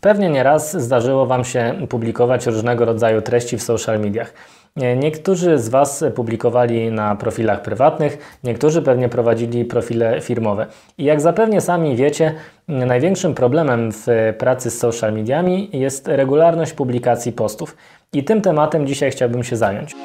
Pewnie 0.00 0.30
nieraz 0.30 0.82
zdarzyło 0.82 1.26
Wam 1.26 1.44
się 1.44 1.74
publikować 1.88 2.46
różnego 2.46 2.84
rodzaju 2.84 3.22
treści 3.22 3.56
w 3.58 3.62
social 3.62 4.00
mediach. 4.00 4.32
Niektórzy 4.96 5.58
z 5.58 5.68
Was 5.68 6.04
publikowali 6.14 6.90
na 6.90 7.16
profilach 7.16 7.62
prywatnych, 7.62 8.38
niektórzy 8.44 8.82
pewnie 8.82 9.08
prowadzili 9.08 9.64
profile 9.64 10.20
firmowe. 10.20 10.66
I 10.98 11.04
jak 11.04 11.20
zapewne 11.20 11.60
sami 11.60 11.96
wiecie, 11.96 12.34
największym 12.68 13.34
problemem 13.34 13.92
w 13.92 14.06
pracy 14.38 14.70
z 14.70 14.78
social 14.78 15.12
mediami 15.12 15.70
jest 15.72 16.08
regularność 16.08 16.72
publikacji 16.72 17.32
postów. 17.32 17.76
I 18.12 18.24
tym 18.24 18.42
tematem 18.42 18.86
dzisiaj 18.86 19.10
chciałbym 19.10 19.44
się 19.44 19.56
zająć. 19.56 19.96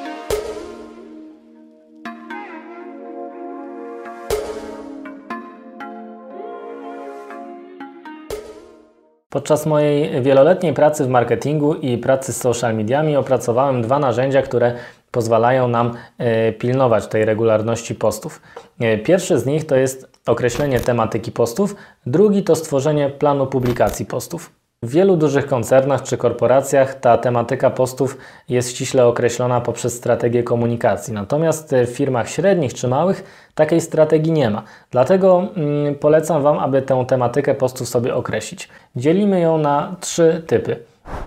Podczas 9.30 9.66
mojej 9.66 10.22
wieloletniej 10.22 10.72
pracy 10.72 11.04
w 11.04 11.08
marketingu 11.08 11.74
i 11.74 11.98
pracy 11.98 12.32
z 12.32 12.36
social 12.36 12.76
mediami 12.76 13.16
opracowałem 13.16 13.82
dwa 13.82 13.98
narzędzia, 13.98 14.42
które 14.42 14.74
pozwalają 15.10 15.68
nam 15.68 15.92
e, 16.18 16.52
pilnować 16.52 17.06
tej 17.06 17.24
regularności 17.24 17.94
postów. 17.94 18.42
E, 18.80 18.98
pierwszy 18.98 19.38
z 19.38 19.46
nich 19.46 19.66
to 19.66 19.76
jest 19.76 20.18
określenie 20.26 20.80
tematyki 20.80 21.32
postów, 21.32 21.76
drugi 22.06 22.42
to 22.42 22.56
stworzenie 22.56 23.10
planu 23.10 23.46
publikacji 23.46 24.06
postów. 24.06 24.50
W 24.82 24.90
wielu 24.90 25.16
dużych 25.16 25.46
koncernach 25.46 26.02
czy 26.02 26.16
korporacjach 26.16 27.00
ta 27.00 27.18
tematyka 27.18 27.70
postów 27.70 28.18
jest 28.48 28.70
ściśle 28.70 29.06
określona 29.06 29.60
poprzez 29.60 29.94
strategię 29.94 30.42
komunikacji. 30.42 31.14
Natomiast 31.14 31.74
w 31.86 31.90
firmach 31.90 32.30
średnich 32.30 32.74
czy 32.74 32.88
małych 32.88 33.48
takiej 33.54 33.80
strategii 33.80 34.32
nie 34.32 34.50
ma. 34.50 34.62
Dlatego 34.90 35.48
mm, 35.56 35.94
polecam 35.94 36.42
Wam, 36.42 36.58
aby 36.58 36.82
tę 36.82 37.04
tematykę 37.08 37.54
postów 37.54 37.88
sobie 37.88 38.14
określić. 38.14 38.68
Dzielimy 38.96 39.40
ją 39.40 39.58
na 39.58 39.96
trzy 40.00 40.42
typy: 40.46 40.76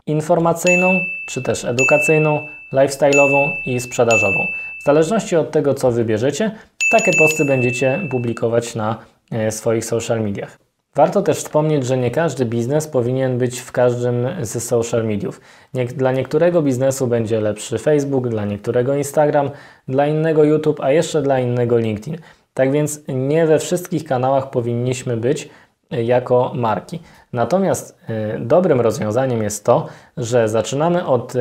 informacyjną, 0.07 0.87
czy 1.27 1.43
też 1.43 1.65
edukacyjną, 1.65 2.47
lifestyle'ową 2.73 3.51
i 3.65 3.79
sprzedażową. 3.79 4.47
W 4.81 4.83
zależności 4.83 5.35
od 5.35 5.51
tego, 5.51 5.73
co 5.73 5.91
wybierzecie, 5.91 6.51
takie 6.91 7.11
posty 7.17 7.45
będziecie 7.45 7.99
publikować 8.11 8.75
na 8.75 8.97
e, 9.31 9.51
swoich 9.51 9.85
social 9.85 10.21
mediach. 10.21 10.68
Warto 10.99 11.21
też 11.21 11.37
wspomnieć, 11.37 11.85
że 11.85 11.97
nie 11.97 12.11
każdy 12.11 12.45
biznes 12.45 12.87
powinien 12.87 13.37
być 13.37 13.59
w 13.59 13.71
każdym 13.71 14.27
z 14.41 14.63
social 14.63 15.05
mediów. 15.05 15.41
Nie, 15.73 15.85
dla 15.85 16.11
niektórego 16.11 16.61
biznesu 16.61 17.07
będzie 17.07 17.41
lepszy 17.41 17.77
Facebook, 17.77 18.27
dla 18.27 18.45
niektórego 18.45 18.95
Instagram, 18.95 19.49
dla 19.87 20.07
innego 20.07 20.43
YouTube, 20.43 20.79
a 20.81 20.91
jeszcze 20.91 21.21
dla 21.21 21.39
innego 21.39 21.77
LinkedIn. 21.77 22.17
Tak 22.53 22.71
więc 22.71 23.01
nie 23.07 23.45
we 23.45 23.59
wszystkich 23.59 24.03
kanałach 24.03 24.49
powinniśmy 24.49 25.17
być 25.17 25.49
e, 25.91 26.03
jako 26.03 26.51
marki. 26.55 26.99
Natomiast 27.33 27.99
y, 28.35 28.39
dobrym 28.39 28.81
rozwiązaniem 28.81 29.43
jest 29.43 29.65
to, 29.65 29.87
że 30.17 30.49
zaczynamy 30.49 31.05
od 31.05 31.35
y, 31.35 31.39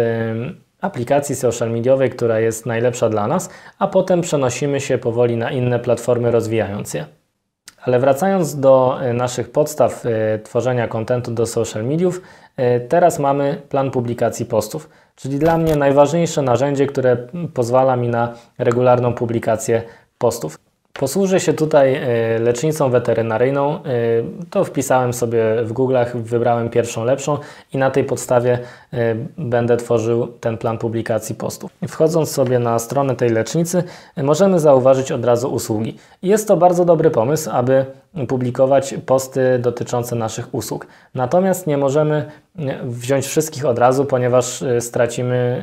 aplikacji 0.81 1.35
social 1.35 1.71
mediowej, 1.71 2.11
która 2.11 2.41
jest 2.41 2.67
najlepsza 2.67 3.09
dla 3.09 3.27
nas, 3.27 3.51
a 3.79 3.87
potem 3.87 4.21
przenosimy 4.21 4.81
się 4.81 4.99
powoli 4.99 5.37
na 5.37 5.51
inne 5.51 5.79
platformy, 5.79 6.31
rozwijając 6.31 6.95
je. 6.95 7.18
Ale 7.83 7.99
wracając 7.99 8.61
do 8.61 8.99
e, 9.03 9.13
naszych 9.13 9.53
podstaw 9.53 10.07
e, 10.07 10.39
tworzenia 10.39 10.89
kontentu 10.89 11.31
do 11.31 11.47
social 11.47 11.85
mediów, 11.85 12.23
e, 12.57 12.81
teraz 12.81 13.19
mamy 13.19 13.63
plan 13.69 13.91
publikacji 13.91 14.47
postów, 14.47 14.89
czyli 15.17 15.39
dla 15.39 15.59
mnie 15.59 15.77
najważniejsze 15.77 16.43
narzędzie, 16.43 16.87
które 16.87 17.17
pozwala 17.55 17.97
mi 17.97 18.09
na 18.09 18.35
regularną 18.59 19.15
publikację 19.15 19.83
postów. 20.19 20.68
Posłużę 20.99 21.41
się 21.41 21.53
tutaj 21.53 21.95
e, 21.95 22.39
lecznicą 22.39 22.91
weterynaryjną. 22.91 23.75
E, 23.75 23.81
to 24.51 24.65
wpisałem 24.65 25.13
sobie 25.13 25.43
w 25.65 25.73
Google'ach, 25.73 26.17
wybrałem 26.17 26.71
pierwszą 26.71 27.05
lepszą 27.05 27.39
i 27.73 27.79
na 27.79 27.91
tej 27.91 28.05
podstawie 28.05 28.59
e, 28.93 29.15
będę 29.39 29.77
tworzył 29.77 30.27
ten 30.27 30.59
plan 30.59 30.79
publikacji 30.79 31.35
postów. 31.35 31.71
Wchodząc 31.89 32.31
sobie 32.31 32.59
na 32.59 32.79
stronę 32.79 33.17
tej 33.17 33.31
lecznicy, 33.31 33.83
możemy 34.17 34.61
zauważyć 34.61 35.13
od 35.13 35.25
razu 35.25 35.55
usługi. 35.55 35.97
Jest 36.23 36.49
to 36.49 36.57
bardzo 36.57 36.85
dobry 36.85 37.11
pomysł, 37.11 37.51
aby 37.53 37.85
publikować 38.29 38.95
posty 39.07 39.59
dotyczące 39.59 40.17
naszych 40.17 40.55
usług. 40.55 40.87
Natomiast 41.15 41.67
nie 41.67 41.77
możemy 41.79 42.31
wziąć 42.83 43.27
wszystkich 43.27 43.67
od 43.67 43.79
razu, 43.79 44.05
ponieważ 44.05 44.63
y, 44.63 44.81
stracimy 44.81 45.63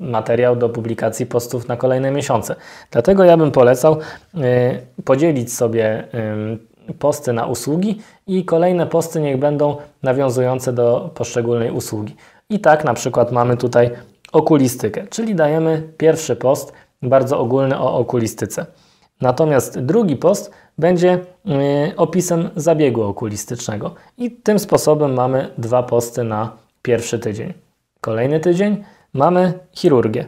y, 0.00 0.04
materiał 0.04 0.56
do 0.56 0.68
publikacji 0.68 1.26
postów 1.26 1.68
na 1.68 1.76
kolejne 1.76 2.10
miesiące. 2.10 2.56
Dlatego 2.90 3.24
ja 3.24 3.36
bym 3.36 3.50
polecał 3.50 3.96
y, 3.96 5.02
podzielić 5.04 5.52
sobie 5.54 6.04
posty 6.98 7.32
na 7.32 7.46
usługi 7.46 8.00
i 8.26 8.44
kolejne 8.44 8.86
posty 8.86 9.20
niech 9.20 9.38
będą 9.38 9.76
nawiązujące 10.02 10.72
do 10.72 11.10
poszczególnej 11.14 11.70
usługi. 11.70 12.16
I 12.50 12.60
tak 12.60 12.84
na 12.84 12.94
przykład 12.94 13.32
mamy 13.32 13.56
tutaj 13.56 13.90
okulistykę, 14.32 15.06
czyli 15.10 15.34
dajemy 15.34 15.92
pierwszy 15.98 16.36
post 16.36 16.72
bardzo 17.02 17.40
ogólny 17.40 17.78
o 17.78 17.94
okulistyce. 17.98 18.66
Natomiast 19.20 19.78
drugi 19.78 20.16
post 20.16 20.50
będzie 20.78 21.18
y, 21.88 21.96
opisem 21.96 22.50
zabiegu 22.56 23.02
okulistycznego. 23.02 23.94
I 24.18 24.30
tym 24.30 24.58
sposobem 24.58 25.14
mamy 25.14 25.50
dwa 25.58 25.82
posty 25.82 26.24
na 26.24 26.56
pierwszy 26.82 27.18
tydzień. 27.18 27.54
Kolejny 28.00 28.40
tydzień 28.40 28.84
mamy 29.12 29.52
chirurgię. 29.72 30.26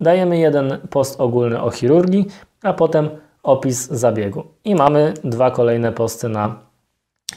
Dajemy 0.00 0.38
jeden 0.38 0.78
post 0.90 1.20
ogólny 1.20 1.62
o 1.62 1.70
chirurgii, 1.70 2.26
a 2.62 2.72
potem 2.72 3.10
opis 3.42 3.90
zabiegu. 3.90 4.44
I 4.64 4.74
mamy 4.74 5.14
dwa 5.24 5.50
kolejne 5.50 5.92
posty 5.92 6.28
na 6.28 6.71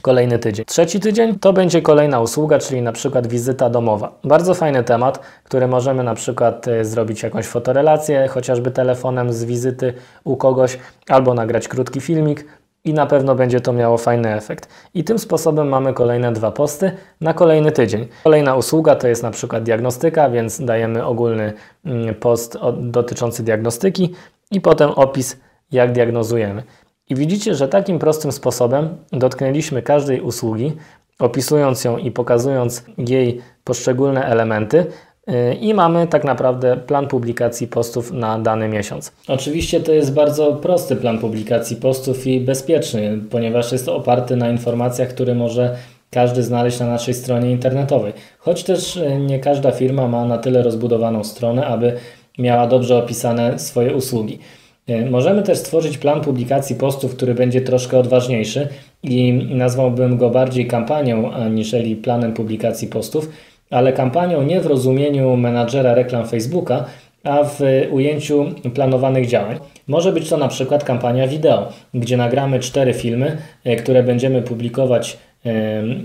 kolejny 0.02 0.40
tydzień. 0.40 0.66
Trzeci 0.66 1.00
tydzień 1.00 1.40
to 1.40 1.54
będzie 1.54 1.82
kolejna 1.82 2.20
usługa, 2.20 2.60
czyli 2.60 2.82
na 2.82 2.92
przykład 2.92 3.28
wizyta 3.28 3.70
domowa. 3.70 4.12
Bardzo 4.24 4.54
fajny 4.54 4.84
temat, 4.84 5.20
który 5.44 5.68
możemy 5.68 6.04
na 6.04 6.16
przykład 6.16 6.68
e, 6.68 6.86
zrobić 6.86 7.24
jakąś 7.24 7.46
fotorelację, 7.46 8.28
chociażby 8.28 8.72
telefonem 8.72 9.34
z 9.34 9.44
wizyty 9.44 9.94
u 10.24 10.38
kogoś, 10.38 10.80
albo 11.10 11.34
nagrać 11.34 11.68
krótki 11.68 12.02
filmik, 12.02 12.46
i 12.86 12.94
na 12.94 13.06
pewno 13.06 13.36
będzie 13.36 13.62
to 13.62 13.74
miało 13.74 13.98
fajny 13.98 14.36
efekt. 14.36 14.70
I 14.94 15.04
tym 15.04 15.20
sposobem 15.20 15.68
mamy 15.68 15.94
kolejne 15.94 16.32
dwa 16.32 16.52
posty 16.52 16.92
na 17.22 17.34
kolejny 17.34 17.72
tydzień. 17.72 18.08
Kolejna 18.24 18.56
usługa 18.56 18.96
to 18.96 19.08
jest 19.08 19.24
na 19.24 19.32
przykład 19.32 19.64
diagnostyka, 19.64 20.30
więc 20.30 20.62
dajemy 20.62 21.06
ogólny 21.06 21.54
mm, 21.86 22.16
post 22.16 22.58
dotyczący 22.78 23.44
diagnostyki 23.44 24.14
i 24.52 24.62
potem 24.62 24.90
opis, 24.90 25.38
jak 25.72 25.92
diagnozujemy. 25.92 26.64
I 27.10 27.16
widzicie, 27.16 27.56
że 27.56 27.68
takim 27.68 28.00
prostym 28.00 28.32
sposobem 28.32 28.90
dotknęliśmy 29.12 29.82
każdej 29.82 30.22
usługi, 30.22 30.72
opisując 31.20 31.84
ją 31.84 31.98
i 31.98 32.12
pokazując 32.12 32.86
jej 32.98 33.42
poszczególne 33.64 34.26
elementy, 34.26 34.86
y, 35.30 35.54
i 35.54 35.74
mamy 35.74 36.08
tak 36.08 36.24
naprawdę 36.24 36.78
plan 36.78 37.08
publikacji 37.08 37.68
postów 37.68 38.12
na 38.12 38.40
dany 38.40 38.68
miesiąc. 38.68 39.12
Oczywiście 39.28 39.80
to 39.80 39.92
jest 39.92 40.14
bardzo 40.14 40.54
prosty 40.54 40.96
plan 40.96 41.20
publikacji 41.20 41.76
postów 41.76 42.28
i 42.28 42.40
bezpieczny, 42.40 43.20
ponieważ 43.32 43.72
jest 43.72 43.90
oparty 43.90 44.36
na 44.36 44.50
informacjach, 44.50 45.10
które 45.10 45.36
może 45.36 45.76
każdy 46.12 46.44
znaleźć 46.44 46.80
na 46.80 46.88
naszej 46.88 47.14
stronie 47.14 47.52
internetowej. 47.52 48.14
Choć 48.40 48.64
też 48.64 48.98
y, 48.98 49.20
nie 49.20 49.40
każda 49.40 49.72
firma 49.72 50.08
ma 50.08 50.26
na 50.26 50.38
tyle 50.38 50.64
rozbudowaną 50.64 51.24
stronę, 51.24 51.68
aby 51.68 51.94
miała 52.38 52.68
dobrze 52.68 52.98
opisane 52.98 53.60
swoje 53.60 53.96
usługi. 53.96 54.40
E, 54.88 55.10
możemy 55.10 55.44
też 55.44 55.58
stworzyć 55.58 55.98
plan 55.98 56.22
publikacji 56.22 56.76
postów, 56.76 57.16
który 57.16 57.34
będzie 57.34 57.62
troszkę 57.62 57.98
odważniejszy 58.00 58.68
i 59.04 59.34
nazwałbym 59.34 60.18
go 60.18 60.30
bardziej 60.30 60.68
kampanią 60.68 61.32
aniżeli 61.32 61.96
planem 61.96 62.34
publikacji 62.34 62.88
postów, 62.88 63.30
ale 63.70 63.94
kampanią 63.94 64.44
nie 64.44 64.62
w 64.62 64.66
rozumieniu 64.66 65.38
menadżera 65.38 65.94
reklam 65.94 66.28
Facebooka, 66.28 66.86
a 67.24 67.44
w 67.44 67.60
ujęciu 67.92 68.46
planowanych 68.74 69.28
działań. 69.28 69.58
Może 69.88 70.12
być 70.12 70.30
to 70.30 70.38
na 70.38 70.48
przykład 70.48 70.84
kampania 70.84 71.28
wideo, 71.28 71.70
gdzie 71.94 72.18
nagramy 72.18 72.60
cztery 72.60 72.94
filmy, 72.94 73.38
e, 73.64 73.76
które 73.76 74.04
będziemy 74.04 74.42
publikować 74.42 75.18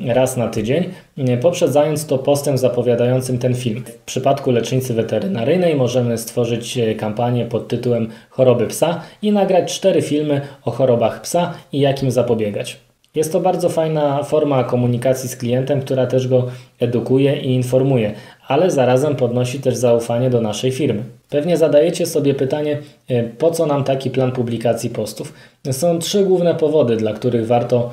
raz 0.06 0.36
na 0.36 0.48
tydzień, 0.48 0.84
poprzedzając 1.40 2.06
to 2.06 2.18
postem 2.18 2.58
zapowiadającym 2.58 3.38
ten 3.38 3.54
film. 3.54 3.84
W 3.86 4.04
przypadku 4.04 4.50
lecznicy 4.50 4.94
weterynaryjnej 4.94 5.74
możemy 5.74 6.18
stworzyć 6.18 6.78
e, 6.78 6.94
kampanię 6.94 7.46
pod 7.46 7.68
tytułem 7.68 8.08
Choroby 8.30 8.66
psa 8.66 9.00
i 9.22 9.32
nagrać 9.32 9.74
cztery 9.74 10.02
filmy 10.02 10.40
o 10.64 10.70
chorobach 10.70 11.20
psa 11.20 11.54
i 11.72 11.80
jak 11.80 12.02
im 12.02 12.10
zapobiegać. 12.10 12.76
Jest 13.14 13.32
to 13.32 13.40
bardzo 13.40 13.68
fajna 13.68 14.22
forma 14.22 14.64
komunikacji 14.64 15.28
z 15.28 15.36
klientem, 15.36 15.80
która 15.80 16.06
też 16.06 16.28
go 16.28 16.46
edukuje 16.80 17.36
i 17.36 17.54
informuje, 17.54 18.12
ale 18.48 18.70
zarazem 18.70 19.16
podnosi 19.16 19.60
też 19.60 19.76
zaufanie 19.76 20.30
do 20.30 20.40
naszej 20.40 20.72
firmy. 20.72 21.02
Pewnie 21.30 21.56
zadajecie 21.56 22.06
sobie 22.06 22.34
pytanie, 22.34 22.78
e, 23.08 23.22
po 23.22 23.50
co 23.50 23.66
nam 23.66 23.84
taki 23.84 24.10
plan 24.10 24.32
publikacji 24.32 24.90
postów? 24.90 25.32
Są 25.70 25.98
trzy 25.98 26.24
główne 26.24 26.54
powody, 26.54 26.96
dla 26.96 27.12
których 27.12 27.46
warto 27.46 27.90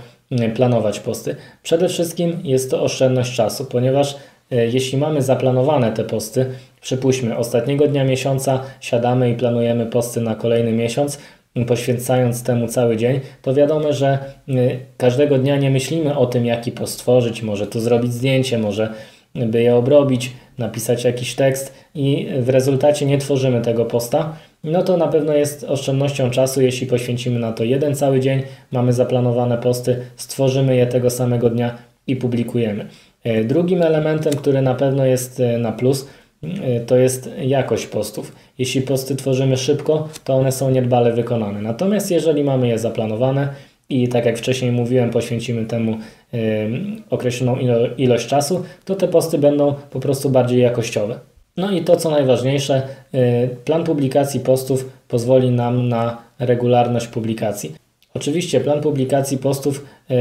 planować 0.55 0.99
posty. 0.99 1.35
Przede 1.63 1.89
wszystkim 1.89 2.39
jest 2.43 2.71
to 2.71 2.83
oszczędność 2.83 3.35
czasu, 3.35 3.65
ponieważ 3.65 4.15
e, 4.51 4.67
jeśli 4.67 4.97
mamy 4.97 5.21
zaplanowane 5.21 5.91
te 5.91 6.03
posty, 6.03 6.45
przypuśćmy 6.81 7.37
ostatniego 7.37 7.87
dnia 7.87 8.03
miesiąca 8.03 8.63
siadamy 8.79 9.31
i 9.31 9.35
planujemy 9.35 9.85
posty 9.85 10.21
na 10.21 10.35
kolejny 10.35 10.71
miesiąc, 10.71 11.19
poświęcając 11.67 12.43
temu 12.43 12.67
cały 12.67 12.97
dzień, 12.97 13.19
to 13.41 13.53
wiadomo, 13.53 13.93
że 13.93 14.19
y, 14.49 14.79
każdego 14.97 15.37
dnia 15.37 15.57
nie 15.57 15.69
myślimy 15.69 16.17
o 16.17 16.25
tym, 16.25 16.45
jaki 16.45 16.71
post 16.71 16.93
stworzyć, 16.93 17.41
może 17.41 17.67
tu 17.67 17.79
zrobić 17.79 18.13
zdjęcie, 18.13 18.57
może 18.57 18.93
by 19.35 19.61
je 19.61 19.75
obrobić, 19.75 20.31
napisać 20.57 21.03
jakiś 21.03 21.35
tekst 21.35 21.73
i 21.95 22.27
w 22.39 22.49
rezultacie 22.49 23.05
nie 23.05 23.17
tworzymy 23.17 23.61
tego 23.61 23.85
posta, 23.85 24.35
no 24.71 24.83
to 24.83 24.97
na 24.97 25.07
pewno 25.07 25.33
jest 25.33 25.63
oszczędnością 25.63 26.29
czasu, 26.29 26.61
jeśli 26.61 26.87
poświęcimy 26.87 27.39
na 27.39 27.51
to 27.51 27.63
jeden 27.63 27.95
cały 27.95 28.19
dzień, 28.19 28.43
mamy 28.71 28.93
zaplanowane 28.93 29.57
posty, 29.57 29.97
stworzymy 30.15 30.75
je 30.75 30.87
tego 30.87 31.09
samego 31.09 31.49
dnia 31.49 31.77
i 32.07 32.15
publikujemy. 32.15 32.87
E, 33.23 33.43
drugim 33.43 33.81
elementem, 33.81 34.33
który 34.33 34.61
na 34.61 34.75
pewno 34.75 35.05
jest 35.05 35.39
e, 35.39 35.57
na 35.57 35.71
plus, 35.71 36.07
e, 36.43 36.79
to 36.79 36.95
jest 36.95 37.29
jakość 37.41 37.87
postów. 37.87 38.35
Jeśli 38.57 38.81
posty 38.81 39.15
tworzymy 39.15 39.57
szybko, 39.57 40.09
to 40.23 40.33
one 40.33 40.51
są 40.51 40.69
niedbale 40.69 41.13
wykonane. 41.13 41.61
Natomiast 41.61 42.11
jeżeli 42.11 42.43
mamy 42.43 42.67
je 42.67 42.79
zaplanowane 42.79 43.47
i 43.89 44.07
tak 44.07 44.25
jak 44.25 44.37
wcześniej 44.37 44.71
mówiłem, 44.71 45.09
poświęcimy 45.09 45.65
temu 45.65 45.97
określoną 47.09 47.57
ilość 47.97 48.27
czasu, 48.27 48.63
to 48.85 48.95
te 48.95 49.07
posty 49.07 49.37
będą 49.37 49.73
po 49.91 49.99
prostu 49.99 50.29
bardziej 50.29 50.61
jakościowe. 50.61 51.19
No 51.57 51.71
i 51.71 51.81
to 51.81 51.95
co 51.95 52.09
najważniejsze, 52.09 52.81
plan 53.65 53.83
publikacji 53.83 54.39
postów 54.39 54.89
pozwoli 55.07 55.51
nam 55.51 55.89
na 55.89 56.17
regularność 56.39 57.07
publikacji. 57.07 57.75
Oczywiście 58.17 58.59
plan 58.59 58.81
publikacji 58.81 59.37
postów 59.37 59.85
y, 60.11 60.15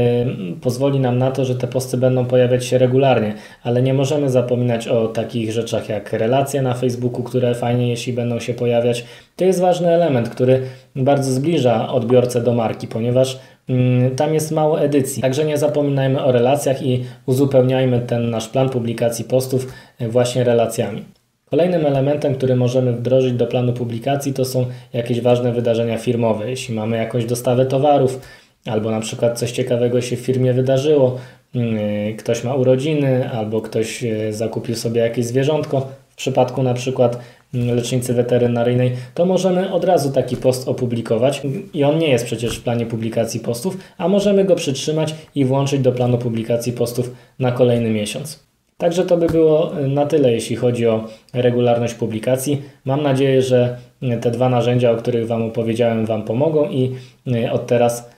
pozwoli 0.61 0.99
nam 0.99 1.17
na 1.17 1.31
to, 1.31 1.45
że 1.45 1.55
te 1.55 1.67
posty 1.67 1.97
będą 1.97 2.25
pojawiać 2.25 2.65
się 2.65 2.77
regularnie, 2.77 3.33
ale 3.63 3.81
nie 3.81 3.93
możemy 3.93 4.29
zapominać 4.29 4.87
o 4.87 5.07
takich 5.07 5.51
rzeczach 5.51 5.89
jak 5.89 6.13
relacje 6.13 6.61
na 6.61 6.73
Facebooku, 6.73 7.23
które 7.23 7.55
fajnie 7.55 7.89
jeśli 7.89 8.13
będą 8.13 8.39
się 8.39 8.53
pojawiać. 8.53 9.05
To 9.35 9.45
jest 9.45 9.59
ważny 9.59 9.89
element, 9.89 10.29
który 10.29 10.61
bardzo 10.95 11.31
zbliża 11.31 11.89
odbiorcę 11.89 12.41
do 12.41 12.53
marki, 12.53 12.87
ponieważ 12.87 13.39
y, 13.69 14.11
tam 14.15 14.33
jest 14.33 14.51
mało 14.51 14.81
edycji. 14.81 15.21
Także 15.21 15.45
nie 15.45 15.57
zapominajmy 15.57 16.23
o 16.23 16.31
relacjach 16.31 16.81
i 16.81 17.03
uzupełniajmy 17.25 17.99
ten 17.99 18.29
nasz 18.29 18.49
plan 18.49 18.69
publikacji 18.69 19.25
postów 19.25 19.73
y, 20.01 20.07
właśnie 20.07 20.43
relacjami. 20.43 21.16
Kolejnym 21.49 21.85
elementem, 21.85 22.35
który 22.35 22.55
możemy 22.55 22.93
wdrożyć 22.93 23.33
do 23.33 23.47
planu 23.47 23.73
publikacji, 23.73 24.33
to 24.33 24.45
są 24.45 24.65
jakieś 24.93 25.21
ważne 25.21 25.53
wydarzenia 25.53 25.97
firmowe. 25.97 26.49
Jeśli 26.49 26.75
mamy 26.75 26.97
jakąś 26.97 27.25
dostawę 27.25 27.65
towarów, 27.65 28.19
albo 28.65 28.91
na 28.91 28.99
przykład 28.99 29.39
coś 29.39 29.51
ciekawego 29.51 30.01
się 30.01 30.17
w 30.17 30.19
firmie 30.19 30.53
wydarzyło, 30.53 31.17
mm, 31.55 32.17
ktoś 32.17 32.43
ma 32.43 32.55
urodziny, 32.55 33.29
albo 33.29 33.61
ktoś 33.61 34.03
e, 34.03 34.33
zakupił 34.33 34.75
sobie 34.75 35.01
jakieś 35.01 35.25
zwierzątko, 35.25 35.87
w 36.09 36.15
przypadku 36.15 36.63
na 36.63 36.73
przykład 36.73 37.19
mm, 37.53 37.75
lecznicy 37.75 38.13
weterynaryjnej, 38.13 38.91
to 39.13 39.25
możemy 39.25 39.73
od 39.73 39.83
razu 39.83 40.11
taki 40.11 40.37
post 40.37 40.67
opublikować 40.67 41.41
i 41.73 41.83
on 41.83 41.97
nie 41.97 42.09
jest 42.09 42.25
przecież 42.25 42.57
w 42.57 42.63
planie 42.63 42.85
publikacji 42.85 43.39
postów, 43.39 43.77
a 43.97 44.07
możemy 44.07 44.45
go 44.45 44.55
przytrzymać 44.55 45.15
i 45.35 45.45
włączyć 45.45 45.81
do 45.81 45.91
planu 45.91 46.17
publikacji 46.17 46.73
postów 46.73 47.11
na 47.39 47.51
kolejny 47.51 47.89
miesiąc. 47.89 48.46
Także 48.77 49.05
to 49.05 49.17
by 49.17 49.27
było 49.27 49.79
y, 49.79 49.87
na 49.87 50.05
tyle, 50.05 50.31
jeśli 50.31 50.55
chodzi 50.55 50.87
o 50.87 51.05
regularność 51.33 51.93
publikacji. 51.93 52.61
Mam 52.85 53.03
nadzieję, 53.03 53.41
że 53.41 53.77
y, 54.03 54.17
te 54.17 54.31
dwa 54.31 54.49
narzędzia, 54.49 54.91
o 54.91 54.95
których 54.95 55.27
Wam 55.27 55.43
opowiedziałem, 55.43 56.05
Wam 56.05 56.23
pomogą 56.23 56.69
i 56.69 56.95
y, 57.27 57.51
od 57.51 57.67
teraz 57.67 58.17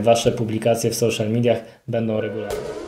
Wasze 0.00 0.32
publikacje 0.32 0.90
w 0.90 0.94
social 0.94 1.30
mediach 1.30 1.64
będą 1.88 2.20
regularne. 2.20 2.79